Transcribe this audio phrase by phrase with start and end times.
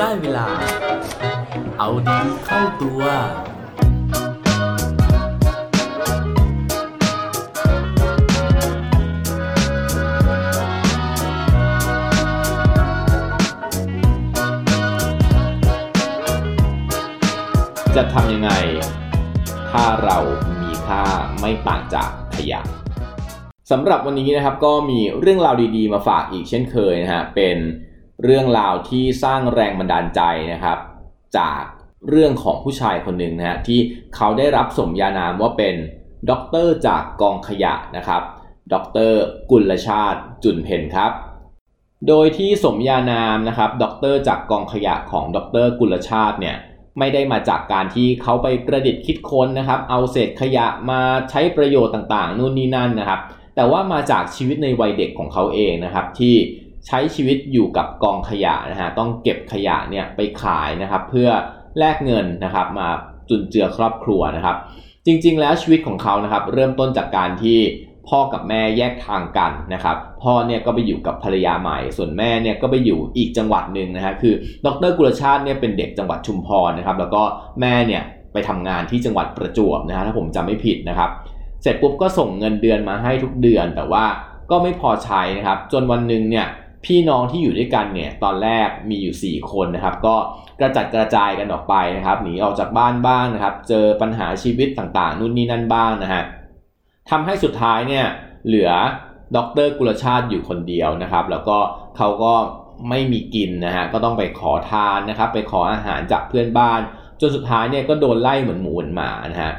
[0.00, 0.46] ได้เวลา
[1.78, 3.02] เอาดีเข้าตัว
[17.96, 18.50] จะทำยังไง
[19.70, 20.18] ถ้าเรา
[20.62, 21.02] มีค่า
[21.40, 22.60] ไม่ต่างจากขยะ
[23.70, 27.56] สำหรับวันนี้นะครับก็มีเรื่องราวดีๆมาฝากอีกเช่นเคยนะฮะเป็น
[28.24, 30.20] เรื่องราวที่สร้างแรงบันดาลใจ
[30.52, 30.78] นะครับ
[31.38, 31.62] จาก
[32.10, 33.80] เรื่องของผู้ชายคนหนึ่งนะฮะที่
[34.16, 35.74] เขาได้รับสมญานามว่าเป็น
[36.30, 38.22] ด็อกเตอร์จากกองขยะนะครับ
[38.72, 41.12] ด็อกเตอร์กุลชาติจุลเพ็ญครับ
[42.08, 46.56] โดยที่สมญานามนะครับด็อกเตอร์จากกองขยะของด็อกเตอร์กุลชาติเนี่ย
[46.98, 53.20] ไม่ได้มาจากการที่เขาไปประดิษฐ์คิดค้นนะครับ เอาเศษขยะมาใช้ประโยชน์ต่างๆ นู่นนี่นั่นนะครับ
[53.56, 56.34] แต่ว่ามาจากชีวิตในวัยเด็กของเขาเองนะครับที่
[56.86, 61.28] ใช้ชีวิตอยู่กับกองขยะนะฮะต้องเก็บขยะเนี่ยไปขายนะครับ เพื่อ
[61.78, 62.88] แลกเงินนะครับมา
[63.28, 64.56] จุนเจือครอบครัวนะครับ
[65.06, 67.58] จริง ๆ แล้วชีวิตของเขานะครับ เริ่มต้นจากการที่
[68.08, 74.34] พ่อกับแม่แยกทางกันนะครับ พ่อเนี่ยก็ไปอยู่กับภรรยาใหม่ ส่วนแม่เนี่ยก็ไปอยู่อีกจังหวัดหนึ่งนะฮะคือ
[74.66, 77.22] ดรกุลชาติเนี่ยเป็นเด็กจังหวัดชุมพรนะครับ แล้วก็
[77.60, 81.10] แม่เนี่ยไปทำงานที่จังหวัดประจวบนะฮะถ้าผมจำไม่ผิดนะครับ
[81.62, 84.04] เสร็จปุ๊บก็ส่งเงินเดือนมาให้ทุกเดือน แต่ว่า
[84.50, 86.46] ก็ไม่พอใช้นะครับ จนวันหนึ่งเนี่ย
[86.84, 90.16] พี่น้องที่อยู่ด้วยกันเนี่ยตอนแรกมีอยู่ 4 คนนะครับ ก็
[90.60, 96.22] กระจัดกระจายกันออกไปนะครับหนีออกจากบ้านบ้างนะครับ เจอปัญหาชีวิตต่างๆ นู่นนี่นั่นบ้างนะฮะ
[97.10, 98.04] ทำให้สุดท้ายเนี่ย
[98.46, 98.70] เหลือ
[99.36, 101.58] ดรกุลชาติอยู่คนเดียวนะครับ แล้วก็
[101.96, 102.34] เขาก็
[102.88, 106.80] ไม่มีกินนะฮะก็ต้องไปขอทานนะครับ ไปขออาหารจากเพื่อนบ้าน
[107.20, 109.52] จนสุดท้ายเนี่ยก็โดนไล่เหมือนหมูเหมือนหมานะฮะ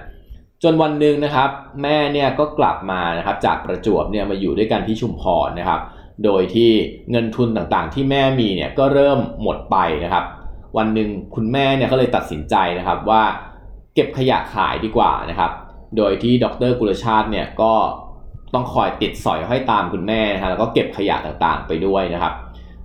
[0.64, 1.50] จนวันหนึ่งนะครับ
[1.81, 5.81] แม่เนี่ยก็กลับมานะครับจากประจวบเนี่ยมาอยู่ด้วยกันที่ชุมพรนะครับ
[6.26, 6.72] โดยที่
[7.12, 10.26] เงินทุนต่างๆ ที่แม่มีเนี่ยก็เริ่มหมดไปนะครับ
[10.78, 13.24] วันหนึ่งคุณแม่เนี่ยก็เลยตัดสินใจนะครับว่า
[13.94, 15.52] เก็บขยะขายดีกว่านะครับ
[15.97, 17.74] โดยที่ดรกุลชาติเนี่ยก็
[18.53, 22.34] ต้องคอยติดสอยห้อยตามคุณแม่นะฮะแล้วก็เก็บขยะต่างๆไปด้วยนะครับ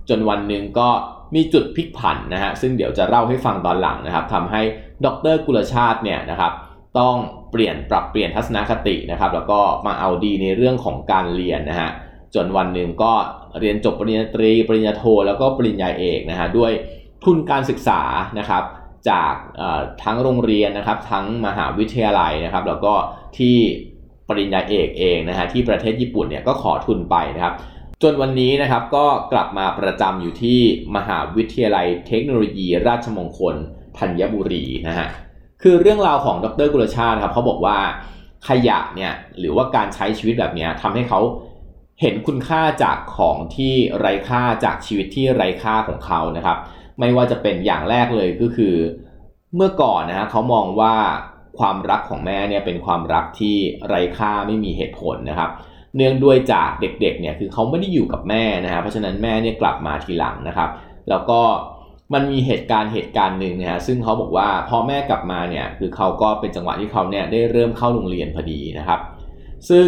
[0.09, 0.89] จนวันหนึ่งก็
[1.35, 4.61] มีจุดพลิกผันนะฮะซึ่งเดี๋ยวจะเล่าให้ฟังตอนหลังนะครับทำให้
[5.05, 6.51] ดรกุลชาติเนี่ยนะครับ
[6.99, 7.15] ต้อง
[7.51, 11.89] เปลี่ยนปรับเปลี่ยนทัศนคตินะครับ แล้วก็มาเอาดีในเรื่องของการเรียนนะฮะ
[12.35, 13.13] จนวันหนึ่งก็
[13.59, 16.71] เรียนจบปริญญาตรี ปริญญาโท แล้วก็ปริญญาเอกนะฮะด้วย
[17.23, 18.01] ทุนการศึกษา
[18.39, 18.63] นะครับ
[19.09, 19.33] จาก
[20.03, 22.93] ทั้งโรงเรียนนะครับทั้งมหาวิทยาลัยนะครับแล้วก็
[23.37, 23.55] ที่
[24.29, 27.53] ปริญญาเอกเองนะฮะที่ประเทศญี่ปุ่นเนี่ยก็ขอทุนไปนะครับ
[28.03, 30.59] จนวันนี้นะครับก็กลับมาประจำอยู่ที่
[30.95, 33.55] มหาวิทยาลัยเทคโนโลยี ราชมงคล
[33.97, 35.07] ธัญบุรีนะฮะ
[35.61, 37.77] คือเรื่องราวของดรกุลชาติครับเขาบอกว่า
[38.47, 41.19] ขยะเนี่ยหรือว่าการใช้ชีวิตแบบนี้ทำให้เขา
[42.01, 46.57] เห็นคุณค่าจากของที่ไร้ค่าจากชีวิตที่ไร้ค่าของเขานะครับ
[46.99, 48.75] ไม่ว่าจะเป็นอย่างแรกเลยก็คือ
[49.55, 50.95] เมื่อก่อนนะฮะเขามองว่า
[51.59, 53.55] ความรักของแม่เนี่ยเป็นความรักที่
[53.87, 55.49] ไร้ค่าไม่มีเหตุผลนะครับ
[55.95, 60.69] เนื่องด้วยจากเด็กๆเนี่ยคือเขาไม่ได้อยู่กับแม่นะฮะเพราะฉะนั้นแม่เนี่ยกลับมาทีหลังนะครับ
[61.09, 61.41] แล้วก็
[62.13, 68.99] มันมีเหตุการณ์เหตุการณ์หนึ่งนะฮะซึ่งเขาบอกว่าพอแม่กลับมาเนี่ยคือเขาก็เป็นจังหวะที่เขาเนี่ยได้เริ่มเข้าโรงเรียนพอดีนะครับ
[69.69, 69.87] ซึ่ง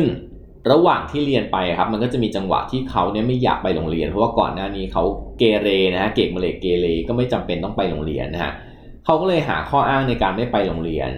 [0.71, 5.03] ระหว่างที่เรียนไปครับมันก็จะมีจังหวะที่เขาเนี่ยไม่อยากไปโรงเรียน เพราะว่าก่อนหน้านี้เขา
[5.39, 8.51] เกเรนะฮะเก่งมาเลยเกเรก็ไม่จำเป็นต้องไปโรงเรียนนะฮะ
[9.05, 11.11] เขาก็เลยหาข้ออ้างในการไม่ไปโรงเรียน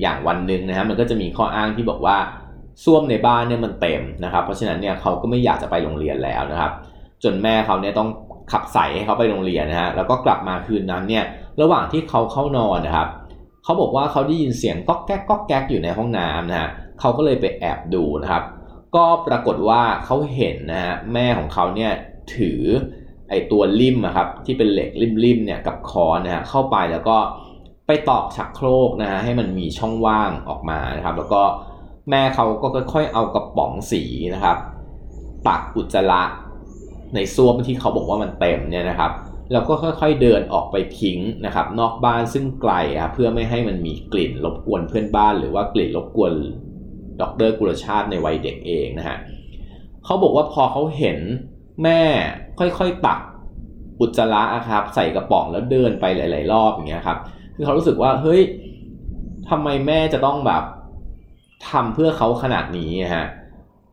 [0.00, 2.16] อย่างวันหนึ่งนะฮะมันก็จะมีข้ออ้างที่บอกว่า
[2.84, 6.72] ส้วมในบ้านเนี่ยมันเต็มนะครับ เพราะฉะนั้นเนี่ยเขาก็ไม่อยากจะไปโรงเรียนแล้วนะครับ
[7.24, 8.08] จนแม่เขาเนี่ยต้อง
[8.52, 11.24] ขับใส่ให้เขาไปโรงเรียนนะฮะแล้วก็กลับมาคืนนั้นเนี่ย
[11.60, 13.08] ระหว่างที่เขาเข้านอนนะครับ
[13.64, 16.68] เขาบอกว่าเขาได้ยินเสียงก๊อกแก๊กก๊อกแก๊กอยู่ในห้องน้ำนะฮะ
[17.00, 18.42] เขาก็เลยไปแอบดูนะครับ
[18.96, 21.92] ก็ปรากฏว่าเขาเห็นนะฮะแม่ของเขาเนี่ย
[22.36, 22.60] ถือ
[23.30, 24.90] ไอตัวลิ่มครับที่เป็นเหล็ก
[25.24, 27.16] ลิ่มๆเนี่ยกับคอนนะฮะเข้าไปแล้วก็
[27.86, 31.42] ไปตอกชักโครกนะฮะให้มันมีช่องว่างออกมานะครับ แล้วก็
[32.10, 34.02] แม่เขาก็ค่อยๆเอากระป๋องสี
[34.34, 34.56] นะครับ
[35.48, 36.22] ตักอุจจาระ
[37.14, 39.12] ในซ่วมที่เขาบอกว่ามันเต็มเนี่ยนะครับ
[39.52, 46.32] แล้วก็ค่อยๆเดินออกไปทิ้งนะครับ นอกบ้านซึ่งไกลอะเพื่อไม่ให้มันมีกลิ่นรบกวนเพื่อนบ้าน หรือว่ากลิ่นรบกวน
[47.22, 49.18] ดรกุลชาติในวัยเด็กเองนะฮะ
[50.04, 51.18] เขาบอกว่าพอเขาเห็น
[51.82, 52.00] แม่
[52.58, 53.20] ค่อยๆตัก
[54.00, 57.18] อุจจาระครับใส่กระป๋องแล้วเดินไปหลาย ๆ รอบอย่างเงี้ยครับ
[57.54, 58.42] คือเขารู้สึกว่าเฮ้ย
[59.50, 60.64] ทำไมแม่จะต้องแบบ
[61.70, 63.26] ทำเพื่อเขาขนาดนี้ฮะ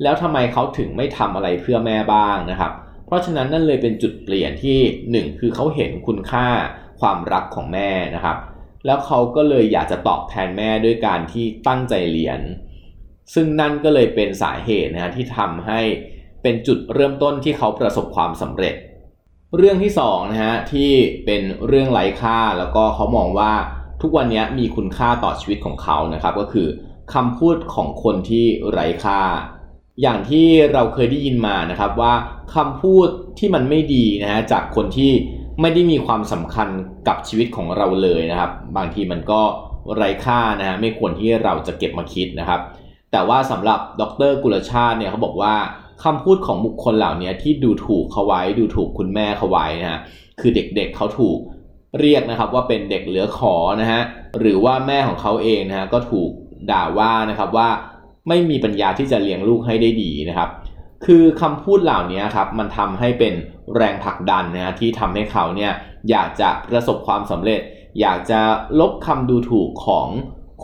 [0.03, 2.71] แล้วทำไมเขาถึงไม่ทำอะไรเพื่อแม่บ้างนะครับ
[3.05, 4.79] เพราะฉะนั้นนั่นเลยเป็นจุดเปลี่ยนที่
[5.11, 6.47] หนึ่งคือเขาเห็นคุณค่า
[6.99, 8.37] ความรักของแม่นะครับ
[8.85, 12.39] แล้วเขาก็เลยอยากจะตอบแทนแม่ด้วยการที่ตั้งใจเรียน
[13.33, 15.81] ซึ่งนั่นก็เลยเป็นสาเหตุนะฮะที่ทำให้
[16.41, 18.75] เป็นจุดเริ่มต้นที่เขาประสบความสำเร็จ
[19.57, 20.91] เรื่องที่2นะฮะที่
[21.25, 23.53] เป็นเรื่องไร้ค่าแล้วก็เขามองว่า
[24.01, 26.67] ทุกวันนี้มีคุณค่าต่อชีวิตของเขานะครับ ก็คือ
[27.13, 29.21] คำพูดของคนที่ไร้ค่า
[30.01, 32.13] อย่างที่เราเคยได้ยินมานะครับว่า
[32.55, 33.07] คำพูด
[33.39, 35.11] ที่มันไม่ดีนะฮะจากคนที่
[35.61, 36.69] ไม่ได้มีความสำคัญ
[37.07, 39.41] กับชีวิตของเราเลยนะครับ บางทีมันก็
[39.95, 42.61] ไร้ค่านะฮะไม่ควรที่เราจะเก็บมาคิดนะครับ
[43.11, 45.55] แต่ว่าสำหรับดรกุลชาติเนี่ยเขาบอกว่า
[46.03, 49.99] คำพูดของบุคคลเหล่านี้ที่ดูถูกเขาไว้ดูถูกคุณแม่เขาไว้นะฮะ
[50.39, 51.37] คือเด็กๆเเขาถูก
[51.99, 54.01] เรียกนะครับว่าเป็นเด็กเหลือขอนะฮะ
[54.39, 56.29] หรือว่าแม่ของเขาเองนะฮะก็ถูก
[56.71, 57.69] ด่าว่านะครับว่า
[58.27, 60.49] ไม่มีปัญญาที่จะเลี้ยงลูกให้ได้ดีนะครับ
[61.05, 63.33] คือคำพูดเหล่านี้ครับมันทำให้เป็น
[63.75, 65.71] แรงผลักดันนะฮะที่ทำให้เขาเนี่ย
[66.09, 67.61] อยากจะประสบความสำเร็จ
[68.01, 68.39] อยากจะ
[68.79, 70.07] ลบคำดูถูกของ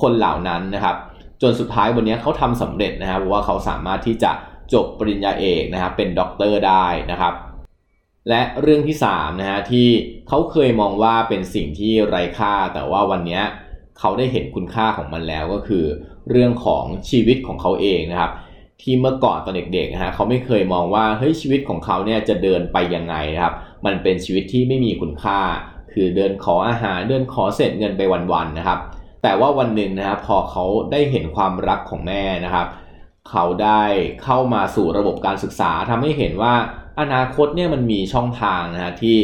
[0.02, 0.96] คนเหล่านั้นนะครับ
[1.44, 4.32] จนสุดท้ายวันนี้เขาทำสำเร็จนะครับเพราะว่าเขาสามารถที่จะ
[4.74, 7.34] จบปริญญาเอกนะครับเป็นด็อกเตอร์ได้นะครับ
[8.30, 9.88] และเรื่องที่3นะฮะที่
[10.28, 13.42] เขาเคยมองว่าเป็นสิ่งที่ไร้ค่า แต่ว่าวันนี้
[14.00, 15.86] เขาได้เห็นคุณค่าของมันแล้วก็คือ
[16.30, 18.32] เรื่องของชีวิตของเขาเองนะครับ
[18.82, 23.54] ที่เมื่อก่อนตอนเด็กๆนะฮะเขาไม่เคยมองว่าเฮ้ยชีวิตของเขาเนี่ยจะเดินไปยังไงนะครับ
[23.86, 25.40] มันเป็นชีวิตที่ไม่มีคุณค่า
[25.94, 28.02] คือเดินขออาหารเดินขอเศษเงินไป
[28.32, 28.80] วันๆนะครับ
[29.24, 32.68] แต่ว่าวันหนึ่งนะครับพอเขาได้เห็นความรักของแม่นะครับ
[33.30, 33.84] เขาได้
[34.24, 36.54] เข้ามาสู่ระบบการศึกษาทำให้เห็นว่า
[37.00, 39.18] อนาคตเนี่ยมันมีช่องทางนะฮะที่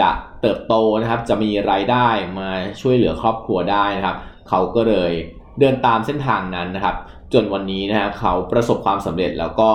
[0.00, 0.10] จะ
[0.40, 2.08] เติบโตนะครับ จะมีรายได้
[2.38, 2.50] มา
[2.80, 4.16] ช่วยเหลือครอบครัวได้นะครับ
[4.48, 5.12] เขาก็เลย
[5.60, 6.96] เดินตามเส้นทางนั้นนะครับ
[7.32, 9.70] จนวันนี้นะฮะเขาประสบความสำเร็จแล้วก็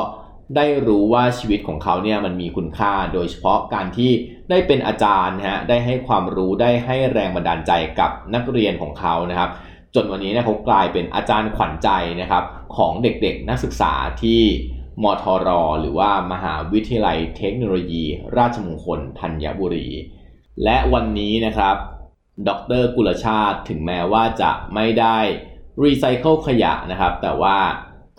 [0.56, 4.12] ได้รู้ว่าชีวิตของเขาเนี่ยมันมีคุณค่า โดยเฉพาะการที่
[4.50, 9.50] ได้เป็นอาจารย์นะฮะได้ให้ความรู้ได้ให้แรงบันดาลใจกับนักเรียนของเขานะครับ
[9.96, 11.90] จนวันนี้นะเขากลายเป็นอาจารย์ขวัญใจ
[12.22, 12.44] นะครับ
[12.78, 13.94] ของเด็กๆนักศึกษา
[14.24, 14.42] ที่
[15.04, 15.50] มทร
[15.80, 18.06] หรือว่ามหาวิทยาลัยเทคโนโลยี
[18.38, 19.88] ราชมงคลธัญบุรี
[20.64, 21.76] และวันนี้นะครับ
[22.48, 22.50] ด
[22.82, 25.18] รกุลชาติถึงแม้ว่าจะไม่ได้
[25.84, 27.58] รีไซเคิลขยะนะครับ แต่ว่า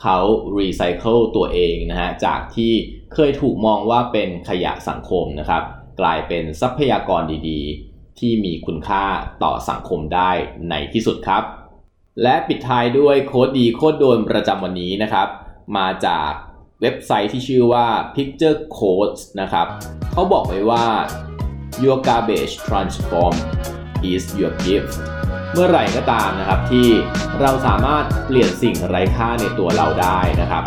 [0.00, 0.18] เขา
[0.58, 2.72] รีไซเคิลตัวเองนะฮะจากที่
[3.14, 5.62] เคยถูกมองว่าเป็นขยะสังคมนะครับ
[6.00, 9.04] กลายเป็นทรัพยากรดีๆ ที่มีคุณค่า
[9.42, 10.30] ต่อสังคมได้
[10.70, 11.42] ในที่สุดครับ
[12.22, 15.28] และปิดท้ายด้วย quote ดี quote โดนประจำวันนี้นะครับ
[15.76, 16.30] มาจาก
[16.80, 19.66] เว็บไซต์ที่ชื่อว่า Picture Quotes นะครับ
[20.12, 20.86] เขาบอกไว้ว่า
[21.84, 23.34] your garbage transform
[24.10, 24.92] is your gift
[25.52, 26.88] เมื่อไหร่ก็ตามนะครับที่
[27.40, 30.64] เราสามารถเปลี่ยนสิ่งไร้ค่าในตัวเราได้นะครับ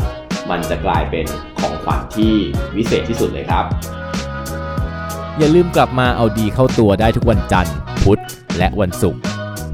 [0.49, 1.25] มันจะกลายเป็น
[1.59, 2.33] ของขวัญที่
[2.75, 3.65] วิเศษที่สุดเลยครับ
[5.37, 8.21] อย่าลืมกลับมาเอาดีเข้าตัวได้ทุกวันจันทร์ พุธ
[8.57, 9.21] และวันศุกร์